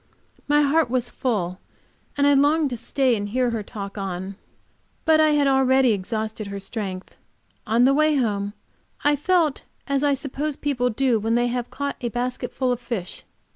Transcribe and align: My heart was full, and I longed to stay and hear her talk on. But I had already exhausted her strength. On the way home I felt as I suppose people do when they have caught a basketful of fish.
My 0.47 0.61
heart 0.63 0.89
was 0.89 1.11
full, 1.11 1.59
and 2.17 2.25
I 2.25 2.33
longed 2.33 2.71
to 2.71 2.75
stay 2.77 3.15
and 3.15 3.29
hear 3.29 3.51
her 3.51 3.61
talk 3.61 3.99
on. 3.99 4.35
But 5.05 5.19
I 5.19 5.33
had 5.33 5.45
already 5.45 5.93
exhausted 5.93 6.47
her 6.47 6.59
strength. 6.59 7.17
On 7.67 7.83
the 7.83 7.93
way 7.93 8.15
home 8.15 8.53
I 9.03 9.15
felt 9.15 9.61
as 9.85 10.01
I 10.03 10.15
suppose 10.15 10.55
people 10.57 10.89
do 10.89 11.19
when 11.19 11.35
they 11.35 11.49
have 11.49 11.69
caught 11.69 11.97
a 12.01 12.09
basketful 12.09 12.71
of 12.71 12.79
fish. 12.79 13.25